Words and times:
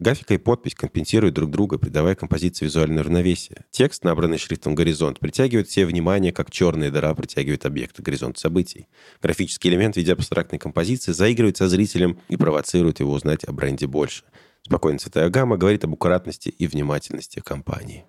Графика 0.00 0.32
и 0.32 0.38
подпись 0.38 0.74
компенсируют 0.74 1.34
друг 1.34 1.50
друга, 1.50 1.76
придавая 1.76 2.14
композиции 2.14 2.64
визуальное 2.64 3.04
равновесие. 3.04 3.66
Текст, 3.70 4.02
набранный 4.02 4.38
шрифтом 4.38 4.74
«Горизонт», 4.74 5.18
притягивает 5.20 5.68
все 5.68 5.84
внимание, 5.84 6.32
как 6.32 6.50
черная 6.50 6.90
дыра 6.90 7.14
притягивает 7.14 7.66
объекты 7.66 8.02
горизонт 8.02 8.38
событий. 8.38 8.88
Графический 9.20 9.68
элемент 9.68 9.96
в 9.96 9.98
виде 9.98 10.14
абстрактной 10.14 10.58
композиции 10.58 11.12
заигрывает 11.12 11.58
со 11.58 11.68
зрителем 11.68 12.18
и 12.30 12.38
провоцирует 12.38 13.00
его 13.00 13.12
узнать 13.12 13.44
о 13.44 13.52
бренде 13.52 13.86
больше. 13.86 14.24
Спокойная 14.62 15.00
цветовая 15.00 15.28
гамма 15.28 15.58
говорит 15.58 15.84
об 15.84 15.92
аккуратности 15.92 16.48
и 16.48 16.66
внимательности 16.66 17.40
компании. 17.40 18.06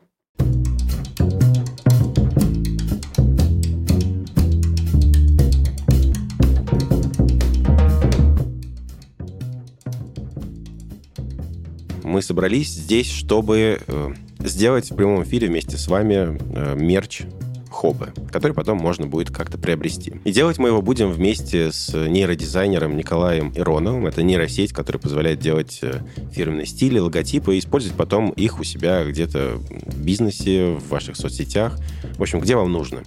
Мы 12.11 12.21
собрались 12.21 12.69
здесь, 12.69 13.09
чтобы 13.09 13.79
э, 13.87 14.13
сделать 14.39 14.91
в 14.91 14.95
прямом 14.95 15.23
эфире 15.23 15.47
вместе 15.47 15.77
с 15.77 15.87
вами 15.87 16.37
э, 16.55 16.75
мерч 16.75 17.21
хобы, 17.69 18.09
который 18.31 18.51
потом 18.51 18.77
можно 18.77 19.07
будет 19.07 19.31
как-то 19.31 19.57
приобрести. 19.57 20.15
И 20.25 20.31
делать 20.31 20.59
мы 20.59 20.67
его 20.67 20.81
будем 20.81 21.09
вместе 21.09 21.71
с 21.71 21.93
нейродизайнером 21.93 22.97
Николаем 22.97 23.53
Ироновым. 23.55 24.07
Это 24.07 24.23
нейросеть, 24.23 24.73
которая 24.73 25.01
позволяет 25.01 25.39
делать 25.39 25.79
э, 25.81 26.01
фирменные 26.33 26.65
стили, 26.65 26.99
логотипы 26.99 27.55
и 27.55 27.59
использовать 27.59 27.97
потом 27.97 28.31
их 28.31 28.59
у 28.59 28.65
себя 28.65 29.05
где-то 29.05 29.53
в 29.55 30.03
бизнесе, 30.03 30.71
в 30.73 30.89
ваших 30.89 31.15
соцсетях. 31.15 31.79
В 32.17 32.21
общем, 32.21 32.41
где 32.41 32.57
вам 32.57 32.73
нужно. 32.73 33.03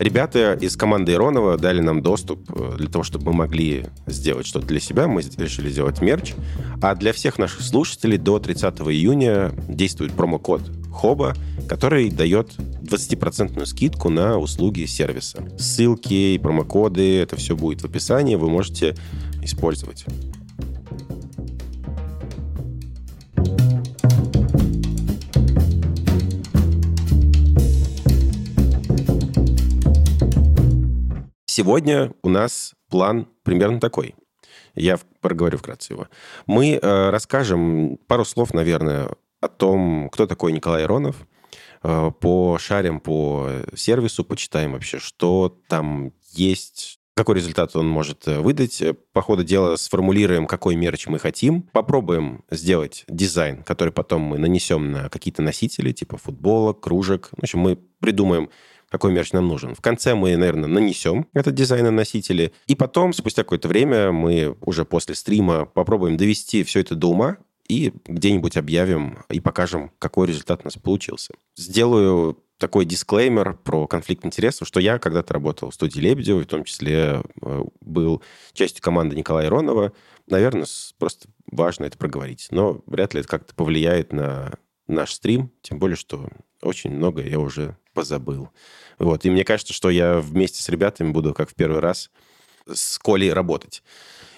Ребята 0.00 0.54
из 0.58 0.78
команды 0.78 1.12
Иронова 1.12 1.58
дали 1.58 1.82
нам 1.82 2.00
доступ 2.00 2.50
э, 2.56 2.76
для 2.78 2.88
того, 2.88 3.04
чтобы 3.04 3.26
мы 3.26 3.32
могли 3.34 3.84
сделать 4.06 4.46
что-то 4.46 4.66
для 4.66 4.80
себя. 4.80 5.06
Мы 5.06 5.20
решили 5.20 5.68
сделать 5.68 6.00
мерч. 6.00 6.32
А 6.80 6.94
для 6.94 7.12
всех 7.12 7.38
наших 7.38 7.60
слушателей 7.60 8.16
до 8.16 8.38
30 8.38 8.80
июня 8.80 9.52
действует 9.68 10.12
промокод 10.12 10.62
Хоба, 10.90 11.34
который 11.68 12.08
дает 12.08 12.56
20% 12.56 13.62
скидку 13.66 14.08
на 14.08 14.38
услуги 14.38 14.86
сервиса. 14.86 15.46
Ссылки 15.58 16.14
и 16.14 16.38
промокоды, 16.38 17.18
это 17.18 17.36
все 17.36 17.54
будет 17.54 17.82
в 17.82 17.84
описании, 17.84 18.36
вы 18.36 18.48
можете 18.48 18.96
использовать. 19.42 20.06
Сегодня 31.60 32.14
у 32.22 32.30
нас 32.30 32.72
план 32.88 33.28
примерно 33.42 33.80
такой. 33.80 34.14
Я 34.74 34.98
проговорю 35.20 35.58
вкратце 35.58 35.92
его. 35.92 36.08
Мы 36.46 36.78
э, 36.80 37.10
расскажем 37.10 37.98
пару 38.06 38.24
слов, 38.24 38.54
наверное, 38.54 39.10
о 39.42 39.48
том, 39.48 40.08
кто 40.08 40.26
такой 40.26 40.52
Николай 40.52 40.84
Иронов, 40.84 41.16
э, 41.82 42.10
пошарим 42.18 42.98
по 42.98 43.50
сервису, 43.74 44.24
почитаем 44.24 44.72
вообще, 44.72 44.98
что 44.98 45.54
там 45.68 46.14
есть, 46.30 46.98
какой 47.14 47.34
результат 47.34 47.76
он 47.76 47.86
может 47.86 48.26
э, 48.26 48.40
выдать. 48.40 48.82
По 49.12 49.20
ходу 49.20 49.44
дела 49.44 49.76
сформулируем, 49.76 50.46
какой 50.46 50.76
мерч 50.76 51.08
мы 51.08 51.18
хотим. 51.18 51.64
Попробуем 51.74 52.42
сделать 52.50 53.04
дизайн, 53.06 53.64
который 53.64 53.92
потом 53.92 54.22
мы 54.22 54.38
нанесем 54.38 54.92
на 54.92 55.10
какие-то 55.10 55.42
носители, 55.42 55.92
типа 55.92 56.16
футболок, 56.16 56.80
кружек. 56.80 57.28
В 57.32 57.42
общем, 57.42 57.58
мы 57.58 57.76
придумаем 57.76 58.48
какой 58.90 59.12
мерч 59.12 59.32
нам 59.32 59.48
нужен. 59.48 59.74
В 59.74 59.80
конце 59.80 60.14
мы, 60.14 60.36
наверное, 60.36 60.68
нанесем 60.68 61.26
этот 61.32 61.54
дизайн 61.54 61.84
на 61.84 61.90
носители, 61.90 62.52
и 62.66 62.74
потом, 62.74 63.12
спустя 63.12 63.42
какое-то 63.42 63.68
время, 63.68 64.12
мы 64.12 64.56
уже 64.60 64.84
после 64.84 65.14
стрима 65.14 65.64
попробуем 65.64 66.16
довести 66.16 66.64
все 66.64 66.80
это 66.80 66.94
до 66.94 67.10
ума, 67.10 67.38
и 67.68 67.92
где-нибудь 68.06 68.56
объявим 68.56 69.18
и 69.30 69.38
покажем, 69.38 69.92
какой 70.00 70.26
результат 70.26 70.62
у 70.62 70.64
нас 70.66 70.76
получился. 70.76 71.34
Сделаю 71.56 72.36
такой 72.58 72.84
дисклеймер 72.84 73.54
про 73.54 73.86
конфликт 73.86 74.26
интересов, 74.26 74.66
что 74.66 74.80
я 74.80 74.98
когда-то 74.98 75.32
работал 75.34 75.70
в 75.70 75.74
студии 75.74 76.00
Лебедева, 76.00 76.40
в 76.40 76.46
том 76.46 76.64
числе 76.64 77.22
э, 77.42 77.62
был 77.80 78.22
частью 78.52 78.82
команды 78.82 79.16
Николая 79.16 79.46
Иронова. 79.46 79.92
Наверное, 80.26 80.66
просто 80.98 81.28
важно 81.50 81.84
это 81.84 81.96
проговорить. 81.96 82.48
Но 82.50 82.82
вряд 82.86 83.14
ли 83.14 83.20
это 83.20 83.28
как-то 83.28 83.54
повлияет 83.54 84.12
на 84.12 84.52
наш 84.90 85.14
стрим, 85.14 85.52
тем 85.62 85.78
более, 85.78 85.96
что 85.96 86.28
очень 86.62 86.90
много 86.90 87.22
я 87.22 87.38
уже 87.38 87.76
позабыл. 87.94 88.50
Вот. 88.98 89.24
И 89.24 89.30
мне 89.30 89.44
кажется, 89.44 89.72
что 89.72 89.90
я 89.90 90.18
вместе 90.18 90.62
с 90.62 90.68
ребятами 90.68 91.10
буду, 91.10 91.34
как 91.34 91.50
в 91.50 91.54
первый 91.54 91.80
раз, 91.80 92.10
с 92.66 92.98
Колей 92.98 93.32
работать. 93.32 93.82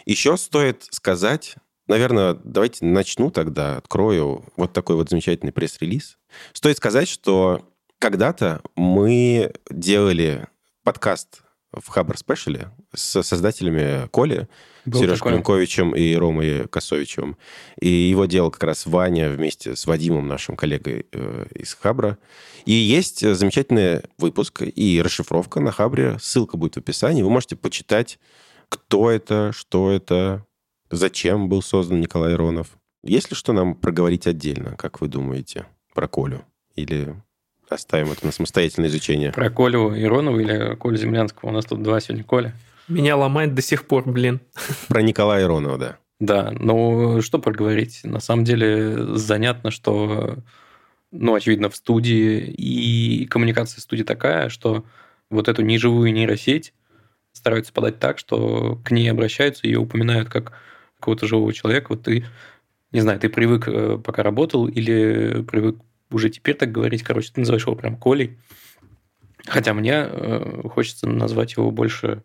Еще 0.06 0.36
стоит 0.36 0.86
сказать, 0.90 1.56
наверное, 1.86 2.34
давайте 2.44 2.84
начну 2.84 3.30
тогда, 3.30 3.76
открою 3.76 4.44
вот 4.56 4.72
такой 4.72 4.96
вот 4.96 5.10
замечательный 5.10 5.52
пресс-релиз. 5.52 6.18
Стоит 6.52 6.76
сказать, 6.76 7.08
что 7.08 7.68
когда-то 7.98 8.62
мы 8.74 9.52
делали 9.70 10.48
подкаст 10.82 11.42
в 11.72 11.88
Хабр 11.88 12.18
Спешале 12.18 12.70
с 12.94 13.22
создателями 13.22 14.08
Коли, 14.08 14.48
Был 14.84 15.00
Сережей 15.00 15.20
Клинковичем 15.20 15.94
и 15.94 16.14
Ромой 16.14 16.68
Косовичем. 16.68 17.36
И 17.80 17.88
его 17.88 18.26
делал 18.26 18.50
как 18.50 18.64
раз 18.64 18.86
Ваня 18.86 19.30
вместе 19.30 19.76
с 19.76 19.86
Вадимом, 19.86 20.28
нашим 20.28 20.56
коллегой 20.56 21.06
э, 21.12 21.46
из 21.54 21.74
Хабра. 21.74 22.18
И 22.66 22.72
есть 22.72 23.20
замечательный 23.34 24.02
выпуск 24.18 24.62
и 24.62 25.00
расшифровка 25.02 25.60
на 25.60 25.72
Хабре. 25.72 26.18
Ссылка 26.20 26.56
будет 26.56 26.74
в 26.74 26.78
описании. 26.78 27.22
Вы 27.22 27.30
можете 27.30 27.56
почитать, 27.56 28.18
кто 28.68 29.10
это, 29.10 29.52
что 29.54 29.90
это, 29.90 30.44
зачем 30.90 31.48
был 31.48 31.62
создан 31.62 32.00
Николай 32.00 32.34
Иронов. 32.34 32.68
Есть 33.02 33.30
ли 33.30 33.36
что 33.36 33.52
нам 33.52 33.74
проговорить 33.74 34.26
отдельно, 34.26 34.76
как 34.76 35.00
вы 35.00 35.08
думаете, 35.08 35.66
про 35.94 36.06
Колю? 36.06 36.44
Или 36.74 37.14
оставим 37.74 38.10
это 38.12 38.26
на 38.26 38.32
самостоятельное 38.32 38.88
изучение? 38.88 39.32
Про 39.32 39.50
Колю 39.50 39.96
Иронова 39.96 40.38
или 40.38 40.76
Колю 40.76 40.96
Землянского? 40.96 41.50
У 41.50 41.52
нас 41.52 41.64
тут 41.64 41.82
два 41.82 42.00
сегодня 42.00 42.24
Коля. 42.24 42.54
Меня 42.88 43.16
ломает 43.16 43.54
до 43.54 43.62
сих 43.62 43.86
пор, 43.86 44.08
блин. 44.08 44.40
Про 44.88 45.02
Николая 45.02 45.44
Иронова, 45.44 45.78
да. 45.78 45.96
Да, 46.20 46.52
ну 46.58 47.20
что 47.20 47.38
проговорить? 47.38 48.00
На 48.04 48.20
самом 48.20 48.44
деле 48.44 49.16
занятно, 49.16 49.70
что 49.70 50.36
ну, 51.12 51.34
очевидно, 51.34 51.68
в 51.68 51.76
студии, 51.76 52.38
и 52.56 53.26
коммуникация 53.26 53.80
студии 53.80 54.02
такая, 54.02 54.48
что 54.48 54.84
вот 55.30 55.48
эту 55.48 55.62
неживую 55.62 56.12
нейросеть 56.12 56.72
стараются 57.32 57.72
подать 57.72 57.98
так, 57.98 58.18
что 58.18 58.80
к 58.84 58.90
ней 58.90 59.10
обращаются, 59.10 59.66
ее 59.66 59.78
упоминают 59.78 60.28
как 60.28 60.52
какого-то 60.98 61.26
живого 61.26 61.52
человека. 61.52 61.86
Вот 61.90 62.02
ты, 62.02 62.24
не 62.92 63.00
знаю, 63.00 63.20
ты 63.20 63.28
привык, 63.28 63.68
э, 63.68 63.98
пока 64.02 64.22
работал, 64.22 64.66
или 64.66 65.42
привык 65.42 65.76
уже 66.12 66.30
теперь 66.30 66.56
так 66.56 66.72
говорить, 66.72 67.02
короче, 67.02 67.30
ты 67.32 67.40
называешь 67.40 67.66
его 67.66 67.76
прям 67.76 67.96
Колей. 67.96 68.38
Хотя 69.46 69.74
мне 69.74 70.06
э, 70.08 70.62
хочется 70.68 71.08
назвать 71.08 71.56
его 71.56 71.70
больше, 71.70 72.22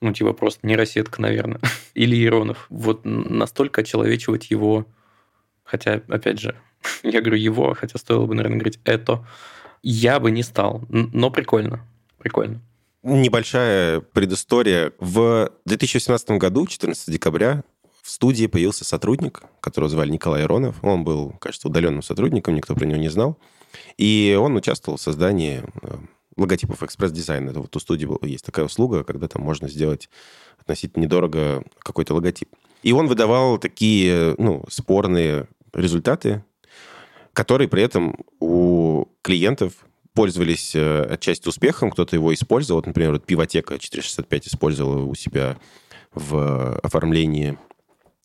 ну, 0.00 0.12
типа 0.12 0.32
просто 0.34 0.66
нейросетка, 0.66 1.22
наверное, 1.22 1.60
или 1.94 2.22
Иронов. 2.22 2.66
Вот 2.68 3.02
настолько 3.04 3.80
очеловечивать 3.80 4.50
его, 4.50 4.86
хотя, 5.64 6.02
опять 6.08 6.38
же, 6.38 6.54
Я 7.02 7.20
говорю 7.20 7.36
его, 7.36 7.74
хотя 7.74 7.98
стоило 7.98 8.26
бы, 8.26 8.34
наверное, 8.34 8.58
говорить 8.58 8.80
это. 8.84 9.26
Я 9.82 10.20
бы 10.20 10.30
не 10.30 10.42
стал, 10.42 10.84
но 10.88 11.30
прикольно. 11.30 11.84
Прикольно. 12.18 12.60
Небольшая 13.02 14.00
предыстория. 14.00 14.92
В 14.98 15.52
2018 15.66 16.30
году, 16.32 16.66
14 16.66 17.12
декабря, 17.12 17.62
в 18.08 18.10
студии 18.10 18.46
появился 18.46 18.86
сотрудник, 18.86 19.42
которого 19.60 19.90
звали 19.90 20.10
Николай 20.10 20.42
Иронов. 20.42 20.82
Он 20.82 21.04
был, 21.04 21.34
кажется, 21.40 21.68
удаленным 21.68 22.00
сотрудником, 22.00 22.54
никто 22.54 22.74
про 22.74 22.86
него 22.86 22.98
не 22.98 23.10
знал. 23.10 23.38
И 23.98 24.34
он 24.40 24.56
участвовал 24.56 24.96
в 24.96 25.02
создании 25.02 25.62
э, 25.82 25.96
логотипов 26.38 26.82
экспресс-дизайна. 26.82 27.50
Это 27.50 27.60
вот 27.60 27.76
у 27.76 27.80
студии 27.80 28.08
есть 28.26 28.46
такая 28.46 28.64
услуга, 28.64 29.04
когда 29.04 29.28
там 29.28 29.42
можно 29.42 29.68
сделать 29.68 30.08
относительно 30.58 31.02
недорого 31.02 31.64
какой-то 31.80 32.14
логотип. 32.14 32.48
И 32.82 32.92
он 32.92 33.08
выдавал 33.08 33.58
такие, 33.58 34.34
ну, 34.38 34.64
спорные 34.70 35.46
результаты 35.74 36.42
которые 37.34 37.68
при 37.68 37.84
этом 37.84 38.16
у 38.40 39.04
клиентов 39.22 39.72
пользовались 40.12 40.74
э, 40.74 41.02
отчасти 41.02 41.46
успехом, 41.46 41.92
кто-то 41.92 42.16
его 42.16 42.34
использовал. 42.34 42.78
Вот, 42.78 42.86
например, 42.86 43.12
вот 43.12 43.26
пивотека 43.26 43.78
465 43.78 44.48
использовала 44.48 45.04
у 45.04 45.14
себя 45.14 45.56
в 46.12 46.80
оформлении, 46.80 47.56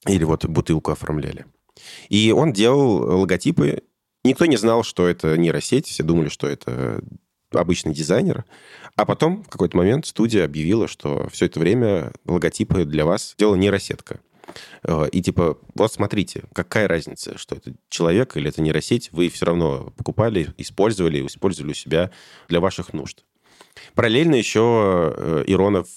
или 0.08 0.24
вот 0.24 0.46
бутылку 0.46 0.92
оформляли. 0.92 1.46
И 2.10 2.32
он 2.32 2.54
делал 2.54 3.20
логотипы. 3.20 3.84
Никто 4.24 4.46
не 4.46 4.58
знал, 4.58 4.84
что 4.84 5.08
это 5.08 5.38
нейросеть, 5.38 5.88
все 5.88 6.04
думали, 6.04 6.30
что 6.30 6.48
это 6.48 7.02
обычный 7.52 7.94
дизайнер. 7.94 8.46
А 8.96 9.06
потом 9.06 9.44
в 9.44 9.50
какой-то 9.50 9.78
момент 9.78 10.06
студия 10.06 10.46
объявила, 10.46 10.88
что 10.88 11.28
все 11.32 11.46
это 11.46 11.60
время 11.60 12.14
логотипы 12.26 12.86
для 12.86 13.06
вас 13.06 13.36
делала 13.38 13.56
нейросетка. 13.56 14.20
Э, 14.84 15.08
и 15.12 15.22
типа, 15.22 15.58
вот 15.76 15.92
смотрите, 15.92 16.44
какая 16.54 16.88
разница, 16.88 17.38
что 17.38 17.56
это 17.56 17.74
человек 17.90 18.38
или 18.38 18.50
это 18.50 18.62
нейросеть, 18.62 19.12
вы 19.12 19.30
все 19.30 19.46
равно 19.46 19.94
покупали, 19.98 20.54
использовали, 20.58 21.26
использовали 21.26 21.72
у 21.72 21.76
себя 21.76 22.12
для 22.50 22.60
ваших 22.60 22.94
нужд. 22.94 23.24
Параллельно 23.96 24.36
еще 24.36 25.14
э, 25.16 25.44
Иронов 25.48 25.88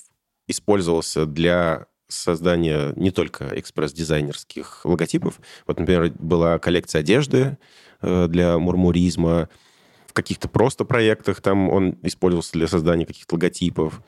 использовался 0.46 1.26
для 1.26 1.86
создания 2.08 2.92
не 2.96 3.10
только 3.10 3.50
экспресс-дизайнерских 3.58 4.84
логотипов. 4.84 5.40
Вот, 5.66 5.78
например, 5.78 6.12
была 6.18 6.58
коллекция 6.58 7.00
одежды 7.00 7.58
э, 8.00 8.26
для 8.28 8.58
мурмуризма. 8.58 9.48
В 10.06 10.12
каких-то 10.12 10.48
просто 10.48 10.84
проектах 10.84 11.40
там 11.40 11.68
он 11.68 11.98
использовался 12.02 12.52
для 12.52 12.68
создания 12.68 13.06
каких-то 13.06 13.34
логотипов. 13.34 14.02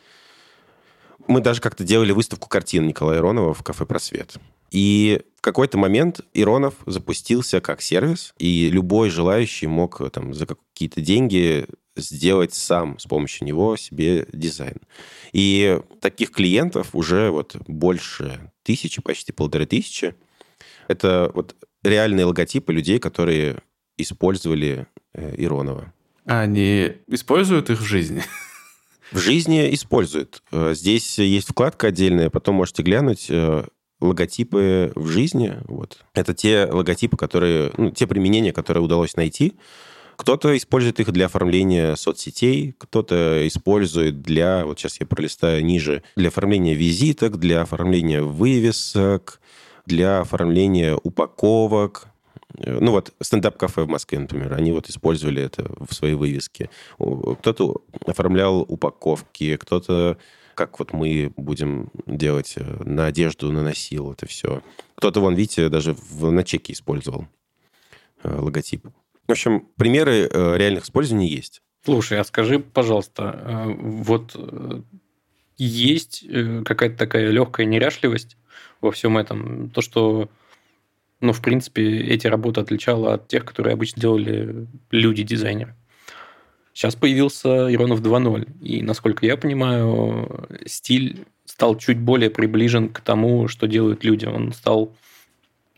Мы 1.27 1.41
даже 1.41 1.61
как-то 1.61 1.85
делали 1.85 2.13
выставку 2.13 2.49
картин 2.49 2.87
Николая 2.87 3.19
Иронова 3.19 3.53
в 3.53 3.63
кафе 3.63 3.85
«Просвет». 3.85 4.37
И 4.71 5.23
в 5.37 5.41
какой-то 5.41 5.79
момент 5.79 6.21
Иронов 6.35 6.75
запустился 6.87 7.61
как 7.61 7.81
сервис, 7.81 8.35
и 8.39 8.69
любой 8.71 9.09
желающий 9.09 9.67
мог 9.67 10.11
там, 10.11 10.35
за 10.35 10.47
какие-то 10.47 11.01
деньги 11.01 11.67
сделать 12.01 12.55
сам 12.55 12.99
с 12.99 13.05
помощью 13.05 13.47
него 13.47 13.77
себе 13.77 14.27
дизайн. 14.33 14.77
И 15.33 15.81
таких 16.01 16.31
клиентов 16.31 16.91
уже 16.95 17.31
вот 17.31 17.57
больше 17.67 18.51
тысячи, 18.63 19.03
почти 19.03 19.33
полторы 19.33 19.67
тысячи. 19.67 20.15
Это 20.89 21.31
вот 21.35 21.55
реальные 21.83 22.25
логотипы 22.25 22.73
людей, 22.73 22.99
которые 22.99 23.59
использовали 23.97 24.87
э, 25.13 25.35
Иронова. 25.37 25.93
Они 26.25 26.93
используют 27.07 27.71
их 27.71 27.81
в 27.81 27.85
жизни? 27.85 28.23
В 29.11 29.19
жизни 29.19 29.75
используют. 29.75 30.43
Э, 30.53 30.75
здесь 30.75 31.19
есть 31.19 31.49
вкладка 31.49 31.89
отдельная, 31.89 32.31
потом 32.31 32.57
можете 32.57 32.83
глянуть 32.83 33.27
э, 33.31 33.65
логотипы 34.01 34.93
в 34.95 35.09
жизни. 35.09 35.57
Вот. 35.67 36.05
Это 36.15 36.35
те 36.35 36.67
логотипы, 36.67 37.17
которые, 37.17 37.73
ну, 37.77 37.91
те 37.91 38.07
применения, 38.07 38.53
которые 38.53 38.83
удалось 38.83 39.17
найти. 39.17 39.55
Кто-то 40.19 40.57
использует 40.57 40.99
их 40.99 41.13
для 41.13 41.27
оформления 41.27 41.95
соцсетей, 41.95 42.75
кто-то 42.77 43.47
использует 43.47 44.21
для, 44.21 44.67
вот 44.67 44.79
сейчас 44.79 44.99
я 44.99 45.07
пролистаю 45.07 45.65
ниже, 45.65 46.03
для 46.17 46.29
оформления 46.29 46.75
визиток, 46.75 47.39
для 47.39 47.63
оформления 47.63 48.21
вывесок, 48.21 49.41
для 49.87 50.21
оформления 50.21 50.97
упаковок. 50.97 52.09
Ну 52.59 52.91
вот, 52.91 53.15
стендап-кафе 53.23 53.83
в 53.83 53.89
Москве, 53.89 54.19
например, 54.19 54.55
они 54.55 54.73
вот 54.73 54.89
использовали 54.91 55.41
это 55.41 55.71
в 55.79 55.95
своей 55.95 56.15
вывеске. 56.15 56.69
Кто-то 56.99 57.83
оформлял 58.05 58.63
упаковки, 58.63 59.57
кто-то 59.57 60.19
как 60.55 60.81
вот 60.81 60.93
мы 60.93 61.33
будем 61.37 61.91
делать 62.07 62.55
э, 62.57 62.83
на 62.83 63.07
одежду, 63.07 63.53
наносил 63.53 64.11
это 64.11 64.27
все. 64.27 64.61
Кто-то, 64.97 65.21
вон, 65.21 65.37
видите, 65.37 65.69
даже 65.69 65.95
в, 65.95 66.33
на 66.33 66.43
чеке 66.43 66.73
использовал 66.73 67.29
э, 68.25 68.37
логотип. 68.37 68.85
В 69.29 69.33
общем, 69.33 69.69
примеры 69.77 70.27
э, 70.27 70.57
реальных 70.57 70.85
использований 70.85 71.29
есть. 71.29 71.61
Слушай, 71.85 72.19
а 72.19 72.25
скажи, 72.25 72.59
пожалуйста, 72.59 73.39
э, 73.45 73.75
вот 73.79 74.33
э, 74.35 74.81
есть 75.59 76.25
какая-то 76.65 76.97
такая 76.97 77.29
легкая 77.31 77.67
неряшливость 77.67 78.39
во 78.81 78.91
всем 78.91 79.19
этом? 79.19 79.69
То, 79.69 79.83
что, 79.83 80.31
ну, 81.21 81.35
в 81.35 81.43
принципе, 81.43 82.01
эти 82.07 82.27
работы 82.27 82.63
отличало 82.63 83.15
от 83.15 83.29
тех, 83.29 83.45
которые 83.45 83.75
обычно 83.75 84.01
делали 84.01 84.67
люди-дизайнеры. 84.91 85.75
Сейчас 86.73 86.95
появился 86.95 87.71
Иронов 87.71 88.01
2.0, 88.01 88.63
и, 88.63 88.83
насколько 88.83 89.27
я 89.27 89.37
понимаю, 89.37 90.49
стиль 90.65 91.27
стал 91.45 91.77
чуть 91.77 91.99
более 91.99 92.31
приближен 92.31 92.89
к 92.89 93.01
тому, 93.01 93.49
что 93.49 93.67
делают 93.67 94.05
люди. 94.05 94.25
Он 94.25 94.53
стал 94.53 94.97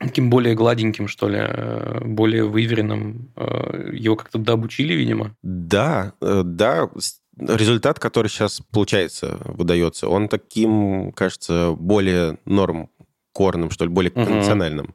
таким 0.01 0.31
более 0.31 0.55
гладеньким, 0.55 1.09
что 1.09 1.29
ли, 1.29 1.39
э, 1.39 2.01
более 2.05 2.45
выверенным. 2.45 3.31
Э, 3.37 3.91
его 3.93 4.17
как-то 4.17 4.39
дообучили, 4.39 4.95
видимо. 4.95 5.37
Да, 5.43 6.15
э, 6.21 6.43
да. 6.45 6.89
Результат, 7.37 7.99
который 7.99 8.29
сейчас 8.29 8.61
получается, 8.71 9.39
выдается, 9.45 10.09
он 10.09 10.29
таким, 10.29 11.13
кажется, 11.13 11.73
более 11.79 12.39
норм 12.45 12.91
корным, 13.33 13.71
что 13.71 13.85
ли, 13.85 13.91
более 13.91 14.11
конвенциональным. 14.11 14.87
Угу. 14.87 14.95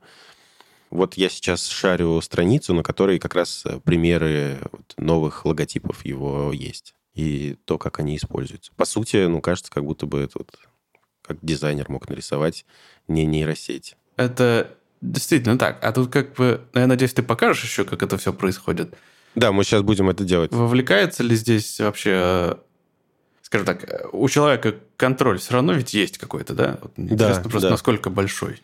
Вот 0.92 1.14
я 1.16 1.30
сейчас 1.30 1.68
шарю 1.68 2.20
страницу, 2.22 2.74
на 2.74 2.84
которой 2.84 3.20
как 3.20 3.36
раз 3.36 3.64
примеры 3.84 4.58
новых 4.98 5.46
логотипов 5.46 6.06
его 6.06 6.52
есть. 6.52 6.96
И 7.14 7.58
то, 7.66 7.78
как 7.78 8.00
они 8.00 8.18
используются. 8.18 8.72
По 8.76 8.86
сути, 8.86 9.26
ну, 9.26 9.42
кажется, 9.42 9.72
как 9.72 9.86
будто 9.86 10.06
бы 10.06 10.20
это 10.20 10.40
вот 10.40 10.60
как 11.22 11.38
дизайнер 11.42 11.90
мог 11.90 12.10
нарисовать 12.10 12.66
не 13.08 13.26
нейросеть. 13.26 13.96
Это 14.18 14.78
Действительно 15.12 15.58
так. 15.58 15.84
А 15.84 15.92
тут 15.92 16.12
как 16.12 16.34
бы, 16.34 16.62
ну, 16.74 16.82
я 16.82 16.88
надеюсь, 16.88 17.14
ты 17.14 17.22
покажешь 17.22 17.64
еще, 17.64 17.86
как 17.86 18.02
это 18.02 18.18
все 18.18 18.34
происходит. 18.34 18.96
Да, 19.36 19.52
мы 19.52 19.64
сейчас 19.64 19.82
будем 19.82 20.10
это 20.10 20.24
делать. 20.24 20.52
Вовлекается 20.52 21.22
ли 21.24 21.36
здесь 21.36 21.80
вообще, 21.80 22.58
скажем 23.42 23.66
так, 23.66 24.08
у 24.14 24.28
человека 24.30 24.76
контроль 24.98 25.40
все 25.40 25.54
равно 25.54 25.74
ведь 25.74 25.94
есть 25.94 26.18
какой-то, 26.18 26.54
да? 26.54 26.80
Вот 26.82 26.94
интересно 26.98 27.44
да, 27.44 27.50
просто, 27.50 27.68
да. 27.68 27.70
насколько 27.72 28.10
большой. 28.10 28.62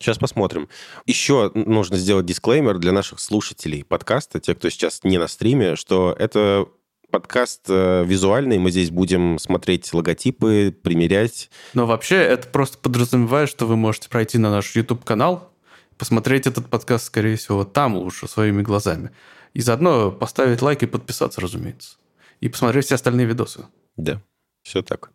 Сейчас 0.00 0.18
посмотрим. 0.18 0.68
Еще 1.06 1.50
нужно 1.54 1.96
сделать 1.96 2.26
дисклеймер 2.26 2.78
для 2.78 2.92
наших 2.92 3.20
слушателей 3.20 3.84
подкаста, 3.84 4.40
те, 4.40 4.54
кто 4.54 4.68
сейчас 4.68 5.00
не 5.02 5.18
на 5.18 5.28
стриме, 5.28 5.76
что 5.76 6.14
это 6.18 6.66
подкаст 7.10 7.66
э, 7.68 8.04
визуальный, 8.04 8.58
мы 8.58 8.72
здесь 8.72 8.90
будем 8.90 9.38
смотреть 9.38 9.94
логотипы, 9.94 10.76
примерять. 10.82 11.48
Но 11.72 11.86
вообще 11.86 12.16
это 12.16 12.48
просто 12.48 12.76
подразумевает, 12.76 13.48
что 13.48 13.66
вы 13.66 13.76
можете 13.76 14.08
пройти 14.08 14.36
на 14.36 14.50
наш 14.50 14.74
YouTube-канал, 14.74 15.53
посмотреть 15.98 16.46
этот 16.46 16.68
подкаст, 16.68 17.06
скорее 17.06 17.36
всего, 17.36 17.64
там 17.64 17.96
лучше, 17.96 18.28
своими 18.28 18.62
глазами. 18.62 19.10
И 19.52 19.60
заодно 19.60 20.10
поставить 20.10 20.62
лайк 20.62 20.82
и 20.82 20.86
подписаться, 20.86 21.40
разумеется. 21.40 21.96
И 22.40 22.48
посмотреть 22.48 22.86
все 22.86 22.96
остальные 22.96 23.26
видосы. 23.26 23.66
Да, 23.96 24.20
все 24.62 24.82
так. 24.82 25.10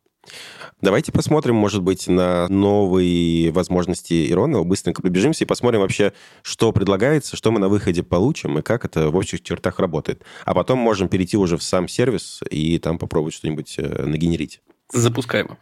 Давайте 0.81 1.12
посмотрим, 1.12 1.56
может 1.56 1.81
быть, 1.81 2.08
на 2.08 2.48
новые 2.48 3.52
возможности 3.52 4.31
Иронова. 4.31 4.64
Быстренько 4.64 5.02
пробежимся 5.02 5.44
и 5.44 5.48
посмотрим 5.48 5.81
вообще, 5.81 6.14
что 6.42 6.72
предлагается, 6.72 7.36
что 7.36 7.52
мы 7.52 7.60
на 7.60 7.68
выходе 7.68 8.02
получим 8.02 8.60
и 8.60 8.62
как 8.62 8.86
это 8.86 9.10
в 9.10 9.16
общих 9.16 9.42
чертах 9.42 9.80
работает. 9.80 10.24
А 10.46 10.54
потом 10.54 10.80
можем 10.80 11.10
перейти 11.10 11.36
уже 11.36 11.58
в 11.58 11.64
сам 11.64 11.88
сервис 11.88 12.42
и 12.50 12.80
там 12.80 12.98
попробовать 12.98 13.34
что-нибудь 13.34 13.75
э, 13.78 14.06
нагенерить. 14.06 14.62
Запускаем. 14.94 15.58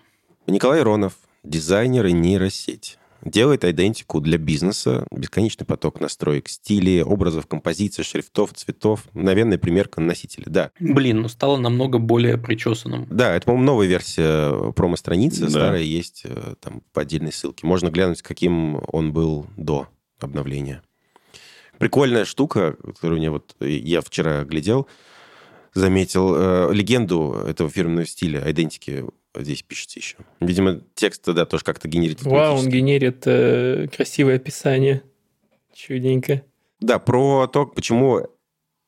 Николай 0.46 0.82
Иронов, 0.82 1.14
дизайнер 1.44 2.06
и 2.06 2.12
нейросеть 2.12 2.97
делает 3.24 3.64
идентику 3.66 4.22
для 4.22 4.38
бизнеса, 4.38 5.06
бесконечный 5.12 5.66
поток 5.66 6.00
настроек, 6.00 6.48
стилей, 6.50 7.04
образов, 7.04 7.48
композиций, 7.48 8.04
шрифтов, 8.04 8.54
цветов, 8.54 9.04
мгновенная 9.14 9.58
примерка 9.58 10.02
на 10.02 10.08
носителе, 10.08 10.46
да. 10.48 10.72
Блин, 10.80 11.22
ну 11.22 11.30
стало 11.30 11.58
намного 11.58 11.98
более 12.00 12.38
причесанным. 12.38 13.08
Да, 13.10 13.36
это, 13.36 13.46
по-моему, 13.46 13.66
новая 13.66 13.88
версия 13.88 14.72
промо-страницы, 14.74 15.42
да. 15.42 15.50
старая 15.50 15.82
есть 15.82 16.22
э, 16.26 16.56
там 16.60 16.82
по 16.94 17.02
отдельной 17.02 17.32
ссылке. 17.32 17.66
Можно 17.66 17.90
глянуть, 17.90 18.22
каким 18.22 18.82
он 18.88 19.14
был 19.14 19.48
до 19.58 19.88
обновления. 20.20 20.82
Прикольная 21.78 22.26
штука, 22.26 22.76
которую 22.82 23.20
мне 23.20 23.30
вот 23.30 23.56
я 23.60 24.02
вчера 24.02 24.44
глядел, 24.44 24.88
заметил 25.74 26.34
э, 26.36 26.74
легенду 26.74 27.34
этого 27.48 27.70
фирменного 27.70 28.08
стиля, 28.08 28.50
идентики 28.50 29.06
здесь 29.42 29.64
пишется 29.64 30.00
еще. 30.00 30.18
Видимо, 30.40 30.82
текст 30.96 31.24
тогда 31.24 31.46
тоже 31.46 31.64
как-то 31.64 31.88
генерит. 31.88 32.22
Вау, 32.24 32.58
он 32.58 32.70
генерит 32.70 33.24
э, 33.26 33.88
красивое 33.96 34.36
описание. 34.36 35.04
Чудненько. 35.74 36.44
Да, 36.80 37.00
про 37.00 37.48
то, 37.48 37.66
почему 37.66 38.28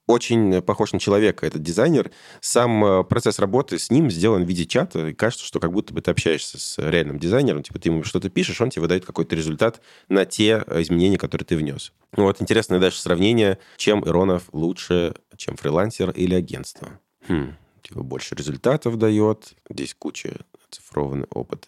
очень 0.10 0.62
похож 0.64 0.92
на 0.92 1.00
человека 1.00 1.46
этот 1.46 1.62
дизайнер. 1.62 2.10
Сам 2.42 2.84
э, 2.84 3.04
процесс 3.04 3.38
работы 3.38 3.78
с 3.78 3.92
ним 3.92 4.10
сделан 4.10 4.44
в 4.44 4.48
виде 4.48 4.66
чата, 4.66 5.10
и 5.10 5.14
кажется, 5.14 5.46
что 5.46 5.60
как 5.60 5.72
будто 5.72 5.94
бы 5.94 6.02
ты 6.02 6.10
общаешься 6.10 6.58
с 6.58 6.80
реальным 6.80 7.20
дизайнером, 7.20 7.62
типа 7.62 7.78
ты 7.78 7.90
ему 7.90 8.04
что-то 8.04 8.30
пишешь, 8.30 8.60
он 8.60 8.72
тебе 8.72 8.82
выдает 8.82 9.06
какой-то 9.06 9.36
результат 9.36 9.82
на 10.08 10.26
те 10.26 10.64
изменения, 10.68 11.20
которые 11.20 11.46
ты 11.46 11.56
внес. 11.56 11.94
Ну 12.18 12.24
вот 12.24 12.42
интересное 12.42 12.80
дальше 12.80 13.00
сравнение, 13.00 13.60
чем 13.78 14.04
Иронов 14.04 14.50
лучше, 14.52 15.14
чем 15.38 15.56
фрилансер 15.58 16.10
или 16.10 16.34
агентство. 16.34 17.00
Хм, 17.28 17.54
типа 17.90 18.04
больше 18.04 18.36
результатов 18.36 18.98
дает. 18.98 19.54
Здесь 19.70 19.96
куча 19.98 20.46
оцифрованный 20.68 21.28
опыт 21.32 21.66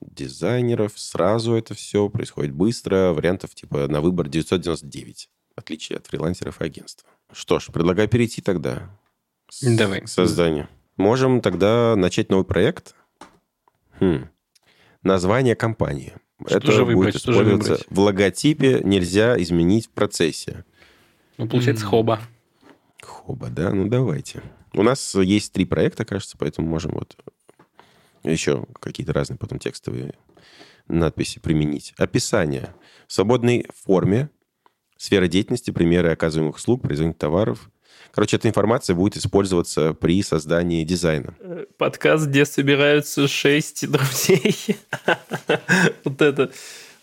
дизайнеров. 0.00 0.98
Сразу 0.98 1.54
это 1.54 1.74
все 1.74 2.08
происходит 2.08 2.52
быстро. 2.52 3.12
Вариантов 3.12 3.54
типа 3.54 3.86
на 3.88 4.00
выбор 4.00 4.28
999, 4.28 5.28
в 5.56 5.58
отличие 5.58 5.98
от 5.98 6.06
фрилансеров 6.06 6.60
и 6.60 6.64
агентства. 6.64 7.08
Что 7.32 7.58
ж, 7.58 7.66
предлагаю 7.66 8.08
перейти 8.08 8.40
тогда 8.40 8.90
Давай. 9.62 10.00
к 10.02 10.08
созданию. 10.08 10.68
Можем 10.96 11.42
тогда 11.42 11.94
начать 11.96 12.30
новый 12.30 12.44
проект. 12.44 12.94
Хм. 14.00 14.28
Название 15.02 15.54
компании. 15.54 16.14
Что 16.46 16.56
это 16.56 16.72
же 16.72 16.84
выбрать, 16.84 17.14
будет 17.14 17.16
использоваться 17.16 17.76
же 17.76 17.84
в 17.90 17.98
логотипе, 17.98 18.80
нельзя 18.84 19.40
изменить 19.42 19.88
в 19.88 19.90
процессе. 19.90 20.64
Ну, 21.36 21.48
получается, 21.48 21.84
mm. 21.84 21.88
хоба. 21.88 22.20
Хоба, 23.02 23.48
да? 23.48 23.72
Ну, 23.72 23.88
давайте. 23.88 24.42
У 24.72 24.82
нас 24.82 25.14
есть 25.14 25.52
три 25.52 25.64
проекта, 25.64 26.04
кажется, 26.04 26.36
поэтому 26.38 26.68
можем 26.68 26.92
вот 26.92 27.16
еще 28.22 28.66
какие-то 28.80 29.12
разные 29.12 29.38
потом 29.38 29.58
текстовые 29.58 30.14
надписи 30.88 31.38
применить. 31.38 31.94
Описание. 31.96 32.74
В 33.06 33.12
свободной 33.12 33.66
форме. 33.84 34.30
Сфера 34.96 35.28
деятельности, 35.28 35.70
примеры 35.70 36.10
оказываемых 36.10 36.56
услуг, 36.56 36.82
производных 36.82 37.18
товаров. 37.18 37.70
Короче, 38.12 38.36
эта 38.36 38.48
информация 38.48 38.96
будет 38.96 39.16
использоваться 39.16 39.94
при 39.94 40.22
создании 40.22 40.82
дизайна. 40.84 41.36
Э, 41.38 41.66
Подкаст, 41.76 42.26
где 42.26 42.44
собираются 42.44 43.28
шесть 43.28 43.88
друзей. 43.90 44.56
Вот 46.04 46.20
это. 46.20 46.50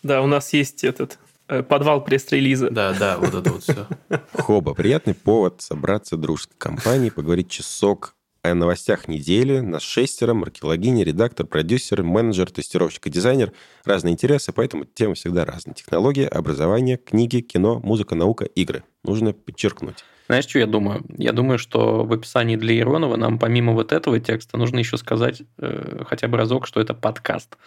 Да, 0.03 0.22
у 0.22 0.27
нас 0.27 0.51
есть 0.53 0.84
этот 0.84 1.17
подвал 1.48 2.04
пресс-релиза. 2.04 2.70
Да, 2.70 2.94
да, 2.98 3.18
вот 3.18 3.34
это 3.34 3.52
вот 3.52 3.64
все. 3.64 3.88
Хоба, 4.34 4.74
приятный 4.74 5.14
повод 5.14 5.62
собраться 5.62 6.18
дружеской 6.18 6.56
компанией, 6.58 7.12
поговорить 7.12 7.50
часок 7.50 8.16
о 8.52 8.54
новостях 8.54 9.08
недели. 9.08 9.60
Нас 9.60 9.82
шестеро, 9.82 10.34
маркетологиня, 10.34 11.04
редактор, 11.04 11.46
продюсер, 11.46 12.04
менеджер, 12.04 12.52
тестировщик 12.52 13.08
и 13.08 13.10
дизайнер. 13.10 13.52
Разные 13.84 14.14
интересы, 14.14 14.54
поэтому 14.54 14.86
темы 14.86 15.16
всегда 15.16 15.46
разные. 15.46 15.74
Технологии, 15.74 16.25
образование, 16.25 16.98
книги, 16.98 17.42
кино, 17.42 17.80
музыка, 17.80 18.16
наука, 18.16 18.46
игры. 18.46 18.84
Нужно 19.04 19.34
подчеркнуть. 19.34 20.04
Знаешь, 20.28 20.46
что 20.46 20.60
я 20.60 20.66
думаю? 20.66 21.06
Я 21.18 21.34
думаю, 21.34 21.60
что 21.60 22.04
в 22.04 22.12
описании 22.12 22.56
для 22.56 22.78
Иронова 22.80 23.16
нам 23.16 23.38
помимо 23.38 23.74
вот 23.74 23.92
этого 23.92 24.20
текста 24.20 24.58
нужно 24.58 24.80
еще 24.80 24.98
сказать 24.98 25.44
э, 25.58 26.04
хотя 26.08 26.28
бы 26.28 26.38
разок, 26.38 26.66
что 26.66 26.82
это 26.82 26.94
подкаст. 26.94 27.58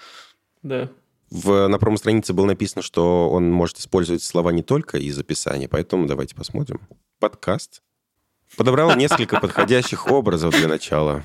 Да. 0.63 0.89
В, 1.31 1.69
на 1.69 1.79
промо-странице 1.79 2.33
было 2.33 2.47
написано, 2.47 2.83
что 2.83 3.29
он 3.31 3.51
может 3.51 3.79
использовать 3.79 4.23
слова 4.23 4.51
не 4.51 4.63
только 4.63 4.97
из 4.99 5.19
описания, 5.19 5.69
поэтому 5.69 6.07
давайте 6.07 6.35
посмотрим. 6.35 6.81
Подкаст. 7.21 7.83
Подобрал 8.57 8.97
несколько 8.97 9.39
подходящих 9.41 10.07
образов 10.11 10.55
для 10.57 10.69
начала. 10.69 11.23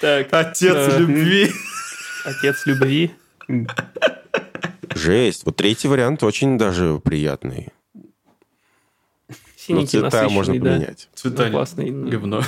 Так, 0.00 0.28
Отец 0.32 0.74
Да. 0.74 0.98
любви. 0.98 1.52
отец 2.24 2.66
любви. 2.66 3.12
Жесть. 4.94 5.44
Вот 5.46 5.56
третий 5.56 5.88
вариант 5.88 6.22
очень 6.22 6.58
даже 6.58 6.98
приятный. 6.98 7.68
Ну, 9.68 9.84
Синенький, 9.84 9.98
цвета 10.00 10.28
можно 10.28 10.54
насыщенный, 10.54 10.58
да. 10.58 10.70
поменять. 10.76 11.08
Цвета 11.14 11.44
Ну, 11.46 11.50
классный. 11.52 11.90
ну. 11.90 12.08
говно. 12.10 12.42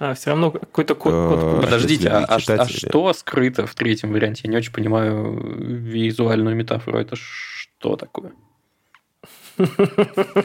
А, 0.00 0.14
все 0.14 0.30
равно 0.30 0.50
какой-то 0.50 0.94
код. 0.94 1.12
код 1.12 1.38
Э. 1.42 1.60
Подождите, 1.62 2.08
а, 2.08 2.24
а- 2.24 2.36
а 2.36 2.66
что 2.68 3.12
скрыто 3.12 3.66
в 3.66 3.74
третьем 3.74 4.12
варианте? 4.12 4.40
Я 4.44 4.50
не 4.50 4.56
очень 4.56 4.72
понимаю 4.72 5.38
визуальную 5.58 6.56
метафору. 6.56 6.98
Это 6.98 7.16
что 7.16 7.96
такое? 7.96 8.32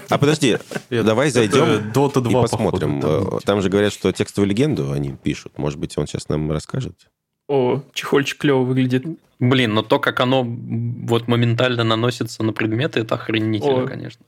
А 0.09 0.17
подожди, 0.17 0.57
давай 0.89 1.29
зайдем 1.29 1.91
Dota 1.93 2.19
2, 2.19 2.31
и 2.39 2.41
посмотрим. 2.43 2.99
походу, 3.01 3.25
там. 3.29 3.37
Э, 3.37 3.39
Там 3.45 3.61
же 3.61 3.69
говорят, 3.69 3.93
что 3.93 4.11
текстовую 4.11 4.49
легенду 4.49 4.91
они 4.91 5.11
пишут. 5.11 5.57
Может 5.57 5.79
быть, 5.79 5.97
он 5.97 6.05
сейчас 6.05 6.27
нам 6.27 6.51
расскажет? 6.51 7.07
О, 7.47 7.81
чехольчик 7.93 8.39
клево 8.39 8.63
выглядит. 8.63 9.05
Блин, 9.39 9.73
но 9.73 9.83
то, 9.83 9.99
как 9.99 10.19
оно 10.19 10.43
вот 10.43 11.27
моментально 11.29 11.83
наносится 11.85 12.43
на 12.43 12.51
предметы, 12.51 12.99
это 13.01 13.15
охренительно, 13.15 13.83
О. 13.83 13.87
конечно. 13.87 14.25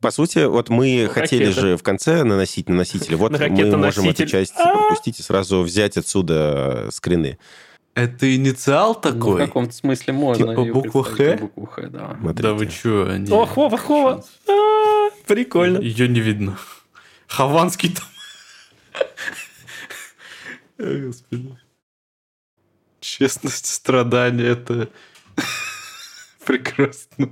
По 0.00 0.10
сути, 0.12 0.46
вот 0.46 0.68
мы 0.68 1.04
Ну, 1.08 1.12
хотели 1.12 1.46
ракета. 1.46 1.60
же 1.60 1.76
в 1.76 1.82
конце 1.82 2.22
наносить 2.22 2.68
на 2.68 2.76
носители. 2.76 3.14
Вот 3.16 3.32
мы 3.38 3.76
можем 3.76 4.08
эту 4.08 4.26
часть 4.26 4.54
А! 4.56 4.72
пропустить 4.72 5.18
и 5.18 5.22
сразу 5.22 5.62
взять 5.62 5.96
отсюда 5.96 6.88
скрины. 6.92 7.38
Это 7.94 8.32
инициал 8.32 8.94
Ну, 8.94 8.98
в 8.98 9.02
такой? 9.02 9.46
каком-то 9.46 9.72
смысле 9.72 10.12
можно. 10.14 10.46
Типа 10.54 10.64
буква 10.72 11.02
«Х»? 11.02 11.16
как 11.16 11.40
Букву 11.40 11.66
Х, 11.66 11.82
да. 11.88 12.16
Смотрите. 12.20 12.42
Да 12.44 12.54
вы 12.54 12.66
чё? 12.68 13.08
они- 13.10 13.32
О, 13.32 13.44
Хова, 13.44 13.76
Хова. 13.76 14.24
А, 14.48 15.10
Прикольно. 15.26 15.78
Ее 15.80 16.06
не 16.06 16.20
видно. 16.20 16.56
Хованский 17.26 17.92
там. 17.96 18.06
Господи. 21.06 21.58
Честность, 23.00 23.66
страдания, 23.66 24.44
это 24.46 24.90
прекрасно. 26.46 27.30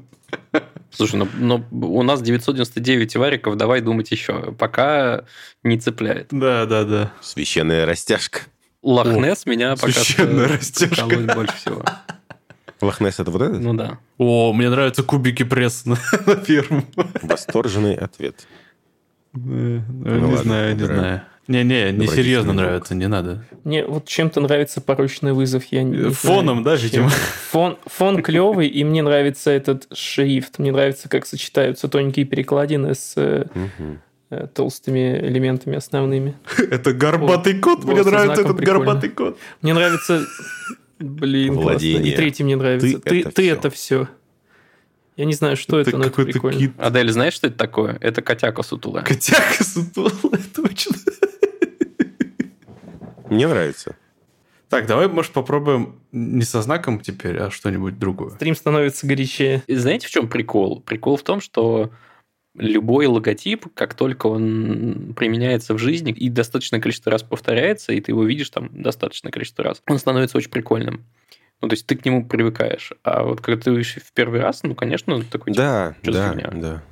Слушай, 0.96 1.16
ну, 1.16 1.28
но 1.38 1.88
у 1.88 2.02
нас 2.02 2.22
999 2.22 3.16
вариков, 3.16 3.56
давай 3.56 3.80
думать 3.80 4.10
еще. 4.10 4.52
Пока 4.52 5.24
не 5.62 5.78
цепляет. 5.78 6.28
Да, 6.30 6.64
да, 6.66 6.84
да. 6.84 7.12
Священная 7.20 7.86
растяжка. 7.86 8.40
Лохнес 8.82 9.46
меня 9.46 9.76
пока 9.76 9.92
священная 9.92 10.48
растяжка. 10.48 11.06
больше 11.34 11.56
всего. 11.56 11.84
Лохнесс 12.80 13.18
это 13.18 13.30
вот 13.30 13.42
этот? 13.42 13.60
Ну 13.60 13.74
да. 13.74 13.98
О, 14.18 14.52
мне 14.52 14.68
нравятся 14.68 15.02
кубики 15.02 15.42
пресса 15.42 15.90
на, 15.90 15.98
на 16.26 16.36
первом. 16.36 16.86
Восторженный 17.22 17.94
ответ. 17.94 18.46
Э, 19.36 19.80
Не 20.04 20.10
ладно, 20.10 20.36
знаю, 20.36 20.76
не 20.76 20.82
убираю. 20.82 20.98
знаю. 21.00 21.22
Не-не, 21.48 21.92
не 21.92 22.08
серьезно 22.08 22.52
нравится, 22.52 22.94
не 22.94 23.06
надо. 23.06 23.44
Мне 23.62 23.84
вот 23.84 24.06
чем-то 24.06 24.40
нравится 24.40 24.80
порочный 24.80 25.32
вызов. 25.32 25.64
Я 25.66 25.84
не 25.84 25.96
знаю, 25.96 26.12
Фоном, 26.12 26.64
да, 26.64 26.76
чем. 26.76 27.08
Фон, 27.50 27.78
фон 27.86 28.20
клевый, 28.20 28.66
и 28.66 28.82
мне 28.82 29.02
нравится 29.02 29.50
этот 29.52 29.86
шрифт. 29.92 30.58
Мне 30.58 30.72
нравится, 30.72 31.08
как 31.08 31.24
сочетаются 31.24 31.88
тоненькие 31.88 32.26
перекладины 32.26 32.94
с 32.94 33.12
э, 33.16 33.46
э, 34.30 34.46
толстыми 34.52 35.18
элементами 35.20 35.76
основными. 35.76 36.34
Это 36.58 36.92
горбатый 36.92 37.60
кот, 37.60 37.84
мне 37.84 38.02
нравится 38.02 38.42
этот 38.42 38.56
горбатый 38.56 39.10
кот. 39.10 39.38
Мне 39.62 39.72
нравится... 39.72 40.24
Блин, 40.98 41.54
классно. 41.56 41.86
И 41.86 42.16
третий 42.16 42.42
мне 42.42 42.56
нравится. 42.56 42.98
Ты 42.98 43.50
это 43.50 43.70
все. 43.70 44.08
Я 45.16 45.24
не 45.24 45.32
знаю, 45.32 45.56
что 45.56 45.78
это, 45.80 45.96
но 45.96 46.04
это 46.04 46.24
прикольно. 46.24 46.58
кит. 46.58 46.72
Адель, 46.78 47.10
знаешь, 47.10 47.32
что 47.32 47.46
это 47.46 47.56
такое? 47.56 47.96
Это 48.00 48.20
котяка 48.20 48.62
сутулая. 48.62 49.02
Котяка 49.02 49.64
сутулая, 49.64 50.40
точно. 50.54 50.96
Мне 53.30 53.48
нравится. 53.48 53.96
Так, 54.68 54.86
давай, 54.86 55.08
может, 55.08 55.32
попробуем 55.32 56.00
не 56.12 56.42
со 56.42 56.60
знаком 56.60 57.00
теперь, 57.00 57.38
а 57.38 57.50
что-нибудь 57.50 57.98
другое. 57.98 58.30
Стрим 58.30 58.54
становится 58.54 59.06
горячее. 59.06 59.62
И 59.66 59.74
знаете, 59.76 60.06
в 60.06 60.10
чем 60.10 60.28
прикол? 60.28 60.80
Прикол 60.80 61.16
в 61.16 61.22
том, 61.22 61.40
что 61.40 61.90
любой 62.54 63.06
логотип, 63.06 63.66
как 63.74 63.94
только 63.94 64.26
он 64.26 65.14
применяется 65.16 65.74
в 65.74 65.78
жизни 65.78 66.12
и 66.12 66.28
достаточное 66.28 66.80
количество 66.80 67.12
раз 67.12 67.22
повторяется, 67.22 67.92
и 67.92 68.00
ты 68.00 68.12
его 68.12 68.24
видишь 68.24 68.50
там 68.50 68.70
достаточное 68.72 69.30
количество 69.30 69.64
раз, 69.64 69.82
он 69.86 69.98
становится 69.98 70.36
очень 70.36 70.50
прикольным. 70.50 71.04
Ну, 71.60 71.68
то 71.68 71.74
есть 71.74 71.86
ты 71.86 71.96
к 71.96 72.04
нему 72.04 72.26
привыкаешь. 72.26 72.92
А 73.02 73.22
вот 73.22 73.40
когда 73.40 73.60
ты 73.60 73.70
видишь 73.70 73.96
в 73.96 74.12
первый 74.12 74.40
раз, 74.40 74.62
ну, 74.62 74.74
конечно, 74.74 75.22
такой... 75.24 75.52
типа, 75.52 75.96
Да, 76.02 76.34
да, 76.34 76.50
да. 76.52 76.82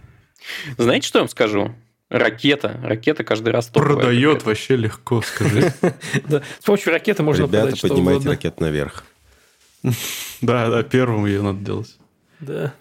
Знаете, 0.78 1.06
что 1.06 1.18
я 1.18 1.23
вам 1.23 1.28
скажу? 1.28 1.75
Ракета. 2.09 2.80
Ракета 2.83 3.25
каждый 3.25 3.50
раз 3.50 3.66
топовая 3.68 3.97
Продает 3.97 4.23
какая-то. 4.23 4.47
вообще 4.47 4.76
легко, 4.76 5.23
скажи. 5.23 5.73
С 6.61 6.64
помощью 6.64 6.92
ракеты 6.92 7.23
можно 7.23 7.42
Ребята, 7.42 7.62
продать 7.62 7.78
что 7.78 7.88
поднимайте 7.88 8.28
ракет 8.28 8.61
наверх. 8.61 9.04
Да, 10.40 10.68
да, 10.68 10.83
первым 10.83 11.26
ее 11.26 11.42
надо 11.42 11.64
делать. 11.64 11.97
Да. 12.40 12.75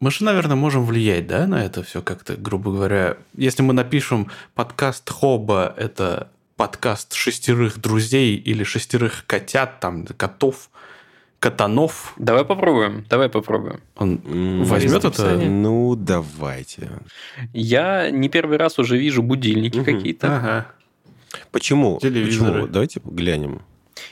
Мы 0.00 0.10
же, 0.10 0.24
наверное, 0.24 0.56
можем 0.56 0.84
влиять, 0.84 1.26
да, 1.26 1.46
на 1.46 1.64
это 1.64 1.82
все 1.82 2.02
как-то, 2.02 2.36
грубо 2.36 2.72
говоря. 2.72 3.16
Если 3.36 3.62
мы 3.62 3.72
напишем 3.72 4.30
подкаст 4.54 5.08
Хоба, 5.08 5.72
это 5.76 6.28
подкаст 6.56 7.14
шестерых 7.14 7.80
друзей 7.80 8.36
или 8.36 8.64
шестерых 8.64 9.24
котят, 9.26 9.80
там, 9.80 10.04
котов, 10.06 10.70
катанов, 11.42 12.14
Давай 12.18 12.44
попробуем. 12.44 13.04
Давай 13.10 13.28
попробуем. 13.28 13.80
он 13.96 14.62
возьмет 14.64 15.04
это? 15.04 15.36
Ну, 15.36 15.96
давайте. 15.96 16.88
Я 17.52 18.10
не 18.10 18.28
первый 18.28 18.58
раз 18.58 18.78
уже 18.78 18.96
вижу 18.96 19.24
будильники 19.24 19.78
Мгм. 19.78 19.84
какие-то. 19.84 20.36
Ага. 20.36 20.66
Почему? 21.50 21.98
Телевизоры. 22.00 22.52
Почему? 22.52 22.66
Давайте 22.68 23.00
глянем. 23.04 23.62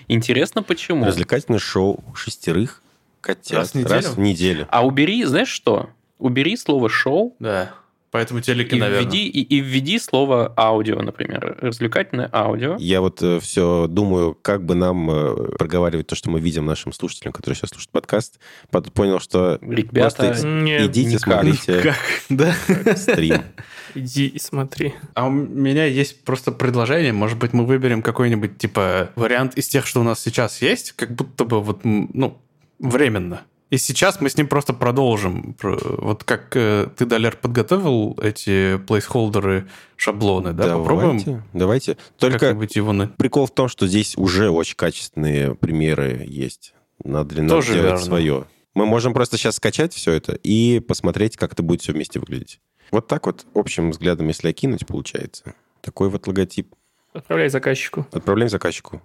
Интересно, 0.09 0.65
почему? 0.65 1.07
Развлекательное 1.07 1.61
шоу 1.61 2.03
шестерых 2.15 2.83
котят. 3.21 3.59
Раз 3.59 3.71
в 3.71 3.75
неделю? 3.77 3.91
Раз 3.95 4.07
в 4.07 4.19
неделю. 4.19 4.67
А 4.69 4.85
убери, 4.85 5.25
знаешь 5.25 5.49
что? 5.49 5.91
Убери 6.19 6.57
слово 6.57 6.89
шоу 6.89 7.37
Да. 7.39 7.71
Поэтому 8.11 8.41
телеки, 8.41 8.75
и 8.75 8.79
наверное. 8.79 9.05
введи, 9.05 9.29
и, 9.29 9.41
и 9.43 9.61
введи 9.61 9.99
слово 9.99 10.53
аудио, 10.57 11.01
например. 11.01 11.59
Развлекательное 11.61 12.29
аудио. 12.33 12.77
Я 12.79 13.01
вот 13.01 13.23
все 13.41 13.87
думаю, 13.89 14.37
как 14.41 14.65
бы 14.65 14.75
нам 14.75 15.11
э, 15.11 15.57
проговаривать 15.59 16.09
то, 16.09 16.17
что 16.17 16.29
мы 16.31 16.41
видим 16.41 16.67
нашим 16.67 16.93
слушателям, 16.93 17.33
которые 17.33 17.57
сейчас 17.57 17.71
слушают 17.71 17.91
подкаст. 17.91 18.41
Потом 18.71 18.93
понял, 18.93 19.21
что 19.21 19.59
Ребята, 19.61 20.27
Просто 20.27 20.47
Нет, 20.47 20.91
идите, 20.91 21.09
никак. 21.09 21.21
смотрите 21.21 21.81
Как? 21.83 21.97
Да. 22.29 22.55
стрим. 22.97 23.43
иди 23.95 24.27
и 24.27 24.39
смотри. 24.39 24.95
А 25.15 25.27
у 25.27 25.31
меня 25.31 25.85
есть 25.85 26.25
просто 26.25 26.53
предложение. 26.53 27.13
Может 27.13 27.39
быть, 27.39 27.53
мы 27.53 27.65
выберем 27.65 28.03
какой-нибудь, 28.03 28.59
типа, 28.59 29.11
вариант 29.17 29.57
из 29.57 29.69
тех, 29.69 29.87
что 29.87 30.01
у 30.01 30.05
нас 30.05 30.21
сейчас 30.21 30.63
есть, 30.63 30.93
как 30.93 31.15
будто 31.15 31.45
бы 31.45 31.61
вот, 31.61 31.81
ну, 31.85 32.39
временно. 32.79 33.43
И 33.71 33.79
сейчас 33.79 34.21
мы 34.21 34.29
с 34.29 34.37
ним 34.37 34.49
просто 34.49 34.73
продолжим. 34.75 35.55
Про- 35.55 35.79
Вот 35.99 36.25
как 36.25 36.57
э, 36.57 36.89
ты, 36.97 37.07
Далер, 37.07 37.37
подготовил 37.37 38.19
эти 38.21 38.79
плейсхолдеры, 38.79 39.69
шаблоны, 39.97 40.53
да? 40.53 40.77
Попробуем 40.77 41.19
Давайте, 41.19 41.43
давайте. 41.53 41.97
Только 42.19 42.47
его 42.75 42.93
на... 42.93 43.07
прикол 43.07 43.47
в 43.47 43.55
том, 43.55 43.69
что 43.69 43.87
здесь 43.87 44.17
уже 44.17 44.51
очень 44.51 44.75
качественные 44.77 45.55
примеры 45.55 46.25
есть. 46.29 46.75
Надо 47.05 47.37
ли 47.37 47.43
нам 47.43 47.49
Тоже 47.51 47.75
делать 47.75 47.85
верно. 47.91 48.05
свое? 48.05 48.45
Мы 48.75 48.87
можем 48.87 49.15
просто 49.15 49.37
сейчас 49.39 49.57
скачать 49.57 49.95
все 49.95 50.13
это 50.13 50.33
и 50.43 50.81
посмотреть, 50.81 51.37
как 51.37 51.53
это 51.53 51.63
будет 51.63 51.81
все 51.83 51.93
вместе 51.93 52.19
выглядеть. 52.19 52.61
Вот 52.91 53.07
так 53.07 53.27
вот 53.27 53.47
общим 53.55 53.91
взглядом, 53.93 54.27
если 54.29 54.49
окинуть, 54.49 54.85
получается. 54.87 55.55
Такой 55.81 56.09
вот 56.11 56.27
логотип. 56.27 56.75
Отправляй 57.13 57.49
заказчику. 57.49 58.07
Отправляем 58.13 58.49
заказчику. 58.51 59.01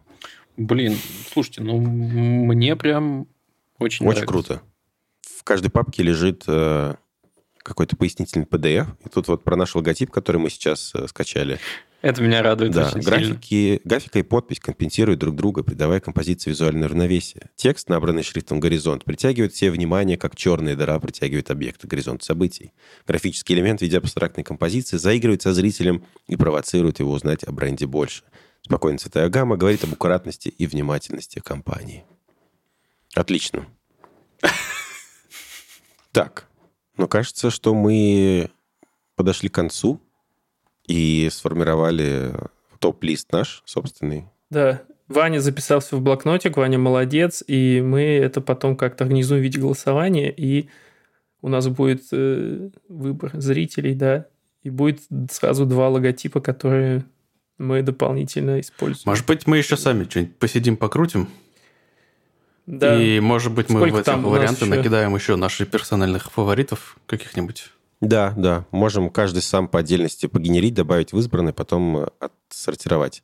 блин, 0.58 0.98
слушайте, 1.32 1.62
ну 1.62 1.80
мне 1.80 2.76
прям 2.76 3.28
очень 3.80 4.06
Очень 4.06 4.24
нравится. 4.24 4.26
круто. 4.26 4.62
В 5.22 5.44
каждой 5.44 5.70
папке 5.70 6.04
лежит 6.04 6.44
э, 6.48 6.96
какой-то 7.64 7.96
пояснительный 7.96 8.46
PDF. 8.46 8.88
И 9.06 9.10
тут 9.10 9.28
вот 9.28 9.44
про 9.44 9.56
наш 9.56 9.76
логотип, 9.76 10.12
который 10.12 10.38
мы 10.38 10.50
сейчас 10.50 10.92
э, 10.96 11.08
скачали. 11.08 11.60
Это 12.02 12.22
меня 12.22 12.44
радует 12.44 12.72
Да, 12.72 12.88
очень 12.90 13.02
сильно. 13.02 13.18
графики, 13.18 13.82
графика 13.84 14.20
и 14.20 14.24
подпись 14.24 14.60
компенсируют 14.60 15.20
друг 15.20 15.36
друга, 15.36 15.64
придавая 15.64 16.00
композиции 16.00 16.52
визуальное 16.52 16.88
равновесие. 16.88 17.50
Текст, 17.56 17.90
набранный 17.90 18.22
шрифтом 18.22 18.60
«Горизонт», 18.60 19.04
притягивает 19.04 19.54
все 19.54 19.72
внимание, 19.72 20.16
как 20.16 20.36
черная 20.36 20.76
дыра 20.76 21.00
притягивает 21.00 21.50
объекты 21.50 21.88
горизонт 21.88 22.22
событий. 22.22 22.74
Графический 23.08 23.56
элемент 23.56 23.80
в 23.80 23.82
виде 23.82 23.98
абстрактной 23.98 24.44
композиции 24.44 24.98
заигрывает 24.98 25.42
со 25.42 25.52
зрителем 25.54 26.04
и 26.28 26.36
провоцирует 26.36 27.00
его 27.00 27.12
узнать 27.12 27.44
о 27.44 27.52
бренде 27.52 27.88
больше. 27.88 28.22
Спокойная 28.62 29.00
цветовая 29.00 29.30
гамма 29.30 29.58
говорит 29.58 29.84
об 29.84 29.94
аккуратности 29.94 30.50
и 30.50 30.68
внимательности 30.68 31.40
компании. 31.40 32.04
Отлично. 33.16 33.66
Так, 36.12 36.48
ну 36.98 37.08
кажется, 37.08 37.50
что 37.50 37.74
мы 37.74 38.50
подошли 39.16 39.50
к 39.50 39.54
концу 39.56 40.00
и 40.88 41.28
сформировали 41.32 42.34
топ-лист 42.80 43.32
наш 43.32 43.64
собственный. 43.66 44.26
Да, 44.50 44.84
Ваня 45.08 45.40
записался 45.40 45.96
в 45.96 46.02
блокнотик, 46.02 46.58
Ваня 46.58 46.78
молодец, 46.78 47.44
и 47.48 47.82
мы 47.82 48.02
это 48.02 48.42
потом 48.42 48.76
как-то 48.76 49.04
организуем 49.04 49.42
в 49.42 49.44
виде 49.44 49.60
голосования, 49.60 50.32
и 50.32 50.70
у 51.42 51.50
нас 51.50 51.68
будет 51.68 52.04
э, 52.12 52.70
выбор 52.88 53.32
зрителей, 53.34 53.94
да, 53.94 54.28
и 54.64 54.70
будет 54.70 55.02
сразу 55.32 55.66
два 55.66 55.90
логотипа, 55.90 56.42
которые 56.42 57.06
мы 57.58 57.82
дополнительно 57.82 58.60
используем. 58.60 59.04
Может 59.06 59.26
быть, 59.26 59.48
мы 59.48 59.58
еще 59.58 59.78
сами 59.78 60.06
что-нибудь 60.06 60.38
посидим, 60.38 60.78
покрутим? 60.78 61.30
Да. 62.66 63.02
И, 63.02 63.20
может 63.20 63.54
быть, 63.54 63.70
мы 63.70 63.80
Сколько 63.80 63.96
в 63.96 64.00
эти 64.00 64.10
варианты 64.10 64.66
еще? 64.66 64.76
накидаем 64.76 65.16
еще 65.16 65.36
наших 65.36 65.70
персональных 65.70 66.32
фаворитов 66.32 66.98
каких-нибудь. 67.06 67.72
Да, 68.02 68.34
да, 68.36 68.66
можем 68.72 69.10
каждый 69.10 69.42
сам 69.42 69.68
по 69.68 69.80
отдельности 69.80 70.26
погенерить, 70.26 70.74
добавить 70.74 71.14
в 71.14 71.18
избранный, 71.20 71.54
потом 71.54 71.98
э, 71.98 72.08
отсортировать. 72.20 73.24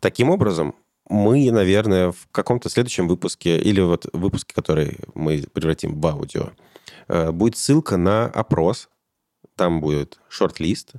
Таким 0.00 0.30
образом, 0.30 0.74
мы, 1.08 1.50
наверное, 1.50 2.12
в 2.12 2.28
каком-то 2.32 2.68
следующем 2.68 3.08
выпуске, 3.08 3.58
или 3.58 3.80
вот 3.80 4.06
в 4.12 4.18
выпуске, 4.18 4.54
который 4.54 4.98
мы 5.14 5.44
превратим 5.52 6.00
в 6.00 6.06
аудио, 6.06 6.50
э, 7.08 7.30
будет 7.30 7.56
ссылка 7.56 7.96
на 7.96 8.26
опрос, 8.26 8.88
там 9.54 9.80
будет 9.80 10.18
шорт-лист, 10.28 10.92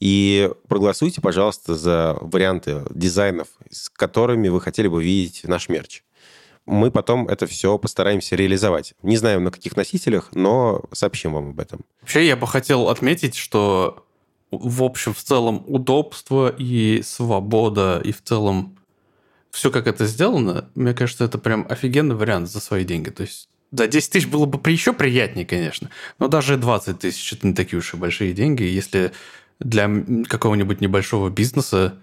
и 0.00 0.50
проголосуйте, 0.68 1.20
пожалуйста, 1.20 1.74
за 1.74 2.16
варианты 2.20 2.82
дизайнов, 2.90 3.48
с 3.70 3.88
которыми 3.88 4.48
вы 4.48 4.60
хотели 4.60 4.88
бы 4.88 5.02
видеть 5.02 5.42
наш 5.44 5.68
мерч. 5.68 6.02
Мы 6.66 6.90
потом 6.90 7.28
это 7.28 7.46
все 7.46 7.76
постараемся 7.78 8.36
реализовать. 8.36 8.94
Не 9.02 9.16
знаю, 9.16 9.40
на 9.40 9.50
каких 9.50 9.76
носителях, 9.76 10.28
но 10.32 10.84
сообщим 10.92 11.32
вам 11.34 11.50
об 11.50 11.60
этом. 11.60 11.80
Вообще, 12.00 12.26
я 12.26 12.36
бы 12.36 12.46
хотел 12.46 12.88
отметить, 12.88 13.34
что 13.34 14.04
в 14.52 14.82
общем, 14.82 15.14
в 15.14 15.22
целом 15.22 15.64
удобство 15.66 16.54
и 16.56 17.02
свобода, 17.02 18.00
и 18.04 18.12
в 18.12 18.22
целом 18.22 18.76
все, 19.50 19.70
как 19.70 19.86
это 19.86 20.06
сделано, 20.06 20.68
мне 20.74 20.92
кажется, 20.94 21.24
это 21.24 21.38
прям 21.38 21.66
офигенный 21.68 22.14
вариант 22.16 22.50
за 22.50 22.60
свои 22.60 22.84
деньги. 22.84 23.08
То 23.10 23.22
есть 23.22 23.48
за 23.70 23.86
10 23.88 24.10
тысяч 24.10 24.28
было 24.28 24.44
бы 24.44 24.58
при- 24.58 24.72
еще 24.72 24.92
приятнее, 24.92 25.46
конечно, 25.46 25.88
но 26.18 26.28
даже 26.28 26.58
20 26.58 26.98
тысяч– 26.98 27.32
это 27.34 27.46
не 27.46 27.54
такие 27.54 27.78
уж 27.78 27.94
и 27.94 27.96
большие 27.96 28.34
деньги. 28.34 28.62
Если 28.62 29.12
для 29.58 29.90
какого-нибудь 30.28 30.82
небольшого 30.82 31.30
бизнеса, 31.30 31.98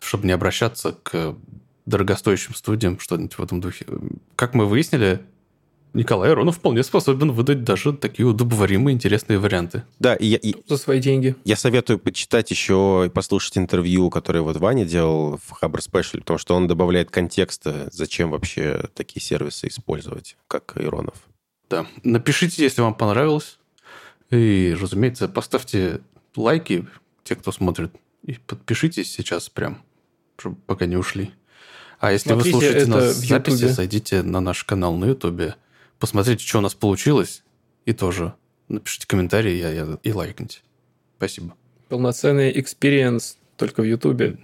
чтобы 0.00 0.26
не 0.26 0.32
обращаться 0.32 0.92
к 1.02 1.36
дорогостоящим 1.86 2.54
студиям, 2.54 2.98
что-нибудь 2.98 3.38
в 3.38 3.42
этом 3.42 3.60
духе. 3.60 3.86
Как 4.34 4.54
мы 4.54 4.66
выяснили, 4.66 5.22
Николай 5.94 6.30
Аронов 6.32 6.56
вполне 6.56 6.82
способен 6.82 7.32
выдать 7.32 7.64
даже 7.64 7.94
такие 7.94 8.26
удобоваримые 8.26 8.94
интересные 8.94 9.38
варианты. 9.38 9.84
Да, 9.98 10.14
и 10.14 10.26
я, 10.26 10.36
и 10.36 10.54
За 10.68 10.76
свои 10.76 11.00
деньги. 11.00 11.34
я 11.44 11.56
советую 11.56 11.98
почитать 11.98 12.50
еще 12.50 13.04
и 13.06 13.08
послушать 13.08 13.56
интервью, 13.56 14.10
которое 14.10 14.40
вот 14.42 14.58
Ваня 14.58 14.84
делал 14.84 15.38
в 15.42 15.50
Хабр 15.52 15.78
Special, 15.78 16.18
потому 16.18 16.38
что 16.38 16.54
он 16.54 16.66
добавляет 16.66 17.10
контекста, 17.10 17.88
зачем 17.92 18.30
вообще 18.30 18.84
такие 18.94 19.22
сервисы 19.22 19.68
использовать, 19.68 20.36
как 20.48 20.74
Иронов. 20.76 21.14
Да. 21.70 21.86
Напишите, 22.04 22.62
если 22.62 22.82
вам 22.82 22.94
понравилось. 22.94 23.58
И, 24.30 24.76
разумеется, 24.78 25.28
поставьте 25.28 26.00
лайки, 26.36 26.86
те, 27.24 27.36
кто 27.36 27.52
смотрит. 27.52 27.92
И 28.22 28.34
подпишитесь 28.34 29.10
сейчас 29.10 29.48
прям, 29.48 29.82
чтобы 30.36 30.56
пока 30.66 30.86
не 30.86 30.96
ушли. 30.96 31.32
А 32.06 32.12
если 32.12 32.28
Смотрите 32.28 32.54
вы 32.54 32.62
слушаете 32.62 32.86
нас 32.86 33.16
в 33.16 33.26
записи, 33.26 33.54
Ютубе. 33.54 33.72
зайдите 33.72 34.22
на 34.22 34.40
наш 34.40 34.62
канал 34.62 34.96
на 34.96 35.06
Ютубе, 35.06 35.56
посмотрите, 35.98 36.46
что 36.46 36.58
у 36.58 36.60
нас 36.60 36.72
получилось, 36.72 37.42
и 37.84 37.92
тоже 37.92 38.34
напишите 38.68 39.08
комментарии 39.08 39.98
и, 40.04 40.08
и 40.08 40.12
лайкните. 40.12 40.60
Спасибо. 41.16 41.56
Полноценный 41.88 42.60
experience 42.60 43.38
только 43.56 43.80
в 43.80 43.84
Ютубе. 43.84 44.38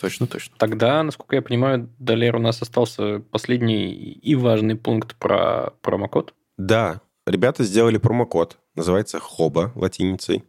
Точно, 0.00 0.26
точно. 0.26 0.54
Тогда, 0.56 1.02
насколько 1.02 1.36
я 1.36 1.42
понимаю, 1.42 1.90
Далер, 1.98 2.36
у 2.36 2.38
нас 2.38 2.62
остался 2.62 3.18
последний 3.30 3.92
и 3.92 4.34
важный 4.34 4.74
пункт 4.74 5.14
про 5.16 5.74
промокод. 5.82 6.32
Да, 6.56 7.02
ребята 7.26 7.64
сделали 7.64 7.98
промокод, 7.98 8.56
называется 8.76 9.20
ХОБА 9.20 9.72
латиницей. 9.74 10.42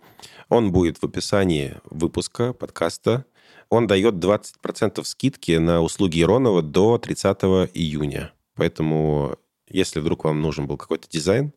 Он 0.47 0.71
будет 0.71 0.99
в 0.99 1.03
описании 1.03 1.75
выпуска 1.83 2.53
подкаста. 2.53 3.25
Он 3.73 3.87
дает 3.87 4.13
20% 4.13 5.03
скидки 5.03 5.53
на 5.53 5.81
услуги 5.81 6.21
Иронова 6.21 6.61
до 6.61 6.99
30 6.99 7.39
июня. 7.73 8.31
Поэтому, 8.55 9.35
если 9.67 9.99
вдруг 9.99 10.25
вам 10.25 10.41
нужен 10.43 10.67
был 10.67 10.77
какой-то 10.77 11.09
дизайн, 11.09 11.53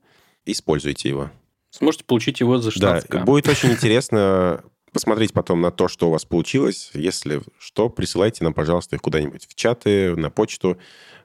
используйте 0.47 1.11
его. 1.11 1.31
Сможете 1.69 2.05
получить 2.05 2.41
его 2.41 2.57
за 2.57 2.71
16 2.71 3.11
Да, 3.11 3.19
будет 3.19 3.49
очень 3.49 3.71
интересно 3.73 4.65
посмотреть 4.95 5.35
потом 5.35 5.61
на 5.61 5.71
то, 5.71 5.89
что 5.89 6.09
у 6.09 6.11
вас 6.11 6.25
получилось. 6.25 6.91
Если 6.95 7.43
что, 7.59 7.91
присылайте 7.91 8.45
нам, 8.45 8.55
пожалуйста, 8.55 8.97
их 8.97 9.03
куда-нибудь 9.03 9.47
в 9.47 9.55
чаты, 9.55 10.17
на 10.17 10.31
почту. 10.31 10.79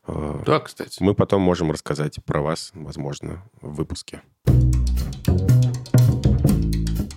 Э, 0.07 0.43
Да, 0.45 0.59
кстати. 0.59 1.01
Мы 1.01 1.13
потом 1.13 1.41
можем 1.41 1.71
рассказать 1.71 2.17
про 2.25 2.41
вас, 2.41 2.71
возможно, 2.73 3.49
в 3.61 3.75
выпуске. 3.75 4.23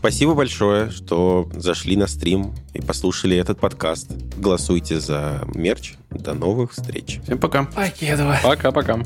Спасибо 0.05 0.35
большое, 0.35 0.91
что 0.91 1.49
зашли 1.57 1.97
на 1.97 2.07
стрим 2.07 2.53
и 2.75 2.83
послушали 2.83 3.39
этот 3.39 3.59
подкаст. 3.59 4.11
Голосуйте 4.37 5.01
за 5.01 5.49
мерч. 5.55 5.95
До 6.11 6.35
новых 6.35 6.73
встреч. 6.73 7.21
Всем 7.25 7.39
пока. 7.39 7.65
Покедова. 7.65 8.39
Пока-пока. 8.43 9.01